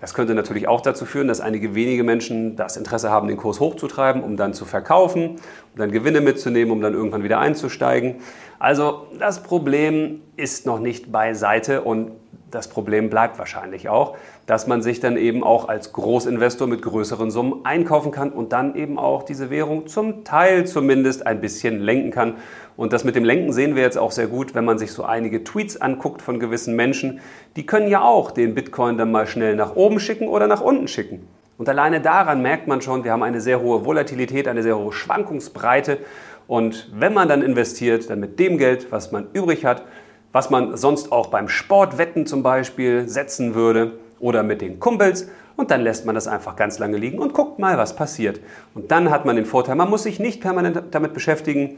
Das 0.04 0.12
könnte 0.12 0.34
natürlich 0.34 0.68
auch 0.68 0.82
dazu 0.82 1.06
führen, 1.06 1.28
dass 1.28 1.40
einige 1.40 1.74
wenige 1.74 2.04
Menschen 2.04 2.56
das 2.56 2.76
Interesse 2.76 3.08
haben, 3.08 3.26
den 3.26 3.38
Kurs 3.38 3.58
hochzutreiben, 3.58 4.22
um 4.22 4.36
dann 4.36 4.52
zu 4.52 4.66
verkaufen, 4.66 5.30
um 5.30 5.78
dann 5.78 5.92
Gewinne 5.92 6.20
mitzunehmen, 6.20 6.72
um 6.72 6.82
dann 6.82 6.92
irgendwann 6.92 7.24
wieder 7.24 7.38
einzusteigen. 7.38 8.16
Also 8.58 9.06
das 9.18 9.42
Problem 9.42 10.20
ist 10.36 10.66
noch 10.66 10.78
nicht 10.78 11.10
beiseite 11.10 11.80
und 11.80 12.10
das 12.54 12.68
Problem 12.68 13.10
bleibt 13.10 13.38
wahrscheinlich 13.38 13.88
auch, 13.88 14.16
dass 14.46 14.66
man 14.66 14.82
sich 14.82 15.00
dann 15.00 15.16
eben 15.16 15.42
auch 15.42 15.68
als 15.68 15.92
Großinvestor 15.92 16.68
mit 16.68 16.82
größeren 16.82 17.30
Summen 17.30 17.64
einkaufen 17.64 18.12
kann 18.12 18.30
und 18.30 18.52
dann 18.52 18.74
eben 18.76 18.98
auch 18.98 19.24
diese 19.24 19.50
Währung 19.50 19.86
zum 19.86 20.24
Teil 20.24 20.66
zumindest 20.66 21.26
ein 21.26 21.40
bisschen 21.40 21.80
lenken 21.80 22.10
kann. 22.10 22.34
Und 22.76 22.92
das 22.92 23.04
mit 23.04 23.16
dem 23.16 23.24
Lenken 23.24 23.52
sehen 23.52 23.74
wir 23.76 23.82
jetzt 23.82 23.98
auch 23.98 24.10
sehr 24.10 24.26
gut, 24.26 24.54
wenn 24.54 24.64
man 24.64 24.78
sich 24.78 24.92
so 24.92 25.04
einige 25.04 25.44
Tweets 25.44 25.80
anguckt 25.80 26.22
von 26.22 26.38
gewissen 26.38 26.76
Menschen. 26.76 27.20
Die 27.56 27.66
können 27.66 27.88
ja 27.88 28.02
auch 28.02 28.30
den 28.30 28.54
Bitcoin 28.54 28.98
dann 28.98 29.10
mal 29.10 29.26
schnell 29.26 29.56
nach 29.56 29.76
oben 29.76 29.98
schicken 30.00 30.28
oder 30.28 30.46
nach 30.46 30.60
unten 30.60 30.88
schicken. 30.88 31.26
Und 31.56 31.68
alleine 31.68 32.00
daran 32.00 32.42
merkt 32.42 32.66
man 32.66 32.80
schon, 32.82 33.04
wir 33.04 33.12
haben 33.12 33.22
eine 33.22 33.40
sehr 33.40 33.60
hohe 33.60 33.84
Volatilität, 33.84 34.48
eine 34.48 34.62
sehr 34.62 34.78
hohe 34.78 34.92
Schwankungsbreite. 34.92 35.98
Und 36.46 36.90
wenn 36.94 37.14
man 37.14 37.28
dann 37.28 37.42
investiert, 37.42 38.10
dann 38.10 38.20
mit 38.20 38.38
dem 38.38 38.58
Geld, 38.58 38.90
was 38.90 39.12
man 39.12 39.28
übrig 39.32 39.64
hat, 39.64 39.82
was 40.34 40.50
man 40.50 40.76
sonst 40.76 41.12
auch 41.12 41.28
beim 41.28 41.48
Sportwetten 41.48 42.26
zum 42.26 42.42
Beispiel 42.42 43.08
setzen 43.08 43.54
würde 43.54 43.92
oder 44.18 44.42
mit 44.42 44.60
den 44.60 44.80
Kumpels 44.80 45.28
und 45.54 45.70
dann 45.70 45.80
lässt 45.80 46.06
man 46.06 46.16
das 46.16 46.26
einfach 46.26 46.56
ganz 46.56 46.80
lange 46.80 46.96
liegen 46.96 47.20
und 47.20 47.32
guckt 47.32 47.60
mal, 47.60 47.78
was 47.78 47.94
passiert. 47.94 48.40
Und 48.74 48.90
dann 48.90 49.10
hat 49.10 49.24
man 49.26 49.36
den 49.36 49.46
Vorteil, 49.46 49.76
man 49.76 49.88
muss 49.88 50.02
sich 50.02 50.18
nicht 50.18 50.40
permanent 50.40 50.82
damit 50.90 51.14
beschäftigen, 51.14 51.76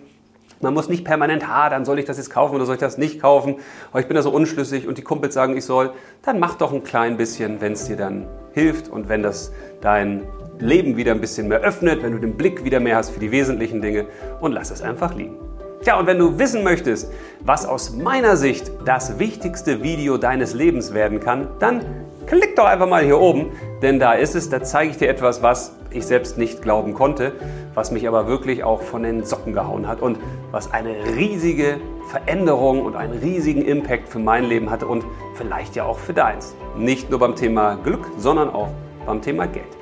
man 0.62 0.72
muss 0.72 0.88
nicht 0.88 1.04
permanent 1.04 1.46
hadern, 1.46 1.84
soll 1.84 1.98
ich 1.98 2.06
das 2.06 2.16
jetzt 2.16 2.30
kaufen 2.30 2.54
oder 2.54 2.64
soll 2.64 2.76
ich 2.76 2.80
das 2.80 2.96
nicht 2.96 3.20
kaufen? 3.20 3.56
Aber 3.90 4.00
ich 4.00 4.06
bin 4.06 4.14
da 4.14 4.22
so 4.22 4.30
unschlüssig 4.30 4.88
und 4.88 4.96
die 4.96 5.02
Kumpels 5.02 5.34
sagen, 5.34 5.54
ich 5.54 5.66
soll. 5.66 5.92
Dann 6.22 6.38
mach 6.38 6.54
doch 6.54 6.72
ein 6.72 6.82
klein 6.82 7.18
bisschen, 7.18 7.60
wenn 7.60 7.74
es 7.74 7.84
dir 7.84 7.96
dann 7.96 8.26
hilft 8.54 8.88
und 8.88 9.10
wenn 9.10 9.22
das 9.22 9.52
dein 9.82 10.22
Leben 10.58 10.96
wieder 10.96 11.12
ein 11.12 11.20
bisschen 11.20 11.48
mehr 11.48 11.60
öffnet, 11.60 12.02
wenn 12.02 12.12
du 12.12 12.18
den 12.18 12.38
Blick 12.38 12.64
wieder 12.64 12.80
mehr 12.80 12.96
hast 12.96 13.10
für 13.10 13.20
die 13.20 13.32
wesentlichen 13.32 13.82
Dinge 13.82 14.06
und 14.40 14.52
lass 14.52 14.70
es 14.70 14.80
einfach 14.80 15.14
liegen. 15.14 15.45
Tja, 15.82 15.98
und 15.98 16.06
wenn 16.06 16.18
du 16.18 16.38
wissen 16.38 16.64
möchtest, 16.64 17.12
was 17.40 17.66
aus 17.66 17.90
meiner 17.92 18.36
Sicht 18.36 18.72
das 18.84 19.18
wichtigste 19.18 19.82
Video 19.82 20.16
deines 20.16 20.54
Lebens 20.54 20.94
werden 20.94 21.20
kann, 21.20 21.48
dann 21.58 21.82
klick 22.26 22.56
doch 22.56 22.64
einfach 22.64 22.88
mal 22.88 23.04
hier 23.04 23.20
oben, 23.20 23.52
denn 23.82 24.00
da 24.00 24.14
ist 24.14 24.34
es, 24.34 24.48
da 24.48 24.62
zeige 24.62 24.90
ich 24.90 24.96
dir 24.96 25.08
etwas, 25.08 25.42
was 25.42 25.76
ich 25.90 26.04
selbst 26.06 26.38
nicht 26.38 26.62
glauben 26.62 26.94
konnte, 26.94 27.32
was 27.74 27.90
mich 27.90 28.08
aber 28.08 28.26
wirklich 28.26 28.64
auch 28.64 28.82
von 28.82 29.02
den 29.02 29.24
Socken 29.24 29.52
gehauen 29.52 29.86
hat 29.86 30.02
und 30.02 30.18
was 30.50 30.72
eine 30.72 30.94
riesige 31.16 31.76
Veränderung 32.10 32.84
und 32.84 32.96
einen 32.96 33.18
riesigen 33.18 33.62
Impact 33.62 34.08
für 34.08 34.18
mein 34.18 34.44
Leben 34.44 34.70
hatte 34.70 34.86
und 34.86 35.04
vielleicht 35.34 35.76
ja 35.76 35.84
auch 35.84 35.98
für 35.98 36.14
deins. 36.14 36.54
Nicht 36.76 37.10
nur 37.10 37.18
beim 37.18 37.36
Thema 37.36 37.76
Glück, 37.76 38.06
sondern 38.18 38.50
auch 38.50 38.68
beim 39.06 39.22
Thema 39.22 39.46
Geld. 39.46 39.75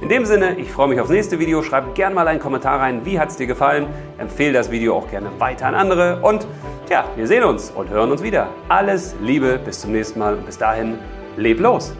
In 0.00 0.08
dem 0.08 0.24
Sinne, 0.24 0.56
ich 0.56 0.70
freue 0.70 0.86
mich 0.88 1.00
aufs 1.00 1.10
nächste 1.10 1.40
Video. 1.40 1.60
Schreib 1.62 1.94
gerne 1.96 2.14
mal 2.14 2.28
einen 2.28 2.38
Kommentar 2.38 2.78
rein, 2.78 3.04
wie 3.04 3.18
hat 3.18 3.30
es 3.30 3.36
dir 3.36 3.48
gefallen. 3.48 3.86
Empfehle 4.16 4.52
das 4.52 4.70
Video 4.70 4.96
auch 4.96 5.10
gerne 5.10 5.28
weiter 5.38 5.66
an 5.66 5.74
andere. 5.74 6.20
Und 6.22 6.46
ja, 6.88 7.04
wir 7.16 7.26
sehen 7.26 7.42
uns 7.42 7.70
und 7.70 7.90
hören 7.90 8.12
uns 8.12 8.22
wieder. 8.22 8.48
Alles 8.68 9.16
Liebe, 9.20 9.58
bis 9.58 9.80
zum 9.80 9.90
nächsten 9.90 10.20
Mal 10.20 10.34
und 10.34 10.46
bis 10.46 10.56
dahin, 10.56 10.98
leb 11.36 11.58
los! 11.58 11.92